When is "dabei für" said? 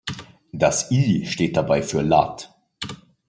1.55-2.01